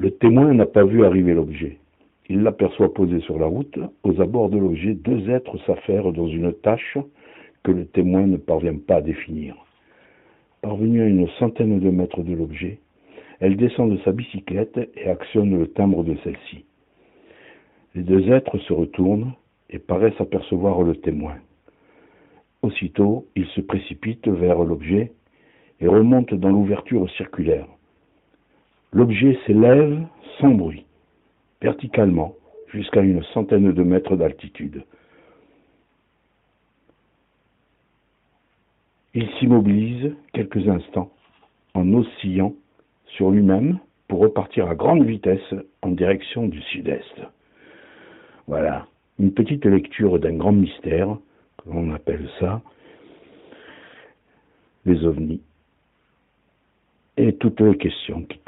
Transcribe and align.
Le 0.00 0.12
témoin 0.12 0.54
n'a 0.54 0.66
pas 0.66 0.84
vu 0.84 1.04
arriver 1.04 1.34
l'objet. 1.34 1.78
Il 2.28 2.42
l'aperçoit 2.42 2.94
posé 2.94 3.18
sur 3.20 3.36
la 3.36 3.46
route. 3.46 3.80
Aux 4.04 4.20
abords 4.20 4.48
de 4.48 4.56
l'objet, 4.56 4.94
deux 4.94 5.28
êtres 5.28 5.58
s'affairent 5.66 6.12
dans 6.12 6.28
une 6.28 6.52
tâche 6.52 6.98
que 7.64 7.72
le 7.72 7.84
témoin 7.84 8.26
ne 8.26 8.36
parvient 8.36 8.76
pas 8.76 8.96
à 8.96 9.00
définir. 9.00 9.56
Parvenu 10.62 11.02
à 11.02 11.06
une 11.06 11.28
centaine 11.40 11.80
de 11.80 11.90
mètres 11.90 12.22
de 12.22 12.32
l'objet, 12.32 12.78
elle 13.40 13.56
descend 13.56 13.90
de 13.90 13.98
sa 14.04 14.12
bicyclette 14.12 14.78
et 14.96 15.08
actionne 15.08 15.58
le 15.58 15.66
timbre 15.66 16.04
de 16.04 16.16
celle-ci. 16.22 16.64
Les 17.96 18.02
deux 18.02 18.30
êtres 18.30 18.58
se 18.58 18.72
retournent 18.72 19.32
et 19.68 19.80
paraissent 19.80 20.20
apercevoir 20.20 20.82
le 20.82 20.94
témoin. 20.94 21.38
Aussitôt, 22.62 23.26
ils 23.34 23.46
se 23.48 23.60
précipitent 23.60 24.28
vers 24.28 24.62
l'objet 24.62 25.10
et 25.80 25.88
remontent 25.88 26.36
dans 26.36 26.50
l'ouverture 26.50 27.10
circulaire. 27.10 27.66
L'objet 28.98 29.38
s'élève 29.46 30.04
sans 30.40 30.50
bruit, 30.50 30.84
verticalement, 31.62 32.34
jusqu'à 32.66 33.00
une 33.00 33.22
centaine 33.32 33.70
de 33.70 33.82
mètres 33.84 34.16
d'altitude. 34.16 34.82
Il 39.14 39.30
s'immobilise 39.38 40.16
quelques 40.32 40.68
instants 40.68 41.12
en 41.74 41.94
oscillant 41.94 42.54
sur 43.06 43.30
lui-même 43.30 43.78
pour 44.08 44.18
repartir 44.18 44.68
à 44.68 44.74
grande 44.74 45.04
vitesse 45.04 45.54
en 45.82 45.90
direction 45.90 46.48
du 46.48 46.60
sud-est. 46.62 47.20
Voilà, 48.48 48.88
une 49.20 49.32
petite 49.32 49.64
lecture 49.64 50.18
d'un 50.18 50.34
grand 50.34 50.50
mystère, 50.50 51.16
on 51.66 51.92
appelle 51.92 52.28
ça, 52.40 52.62
les 54.84 55.04
ovnis, 55.04 55.42
et 57.16 57.36
toutes 57.36 57.60
les 57.60 57.76
questions 57.76 58.22
qui 58.22 58.38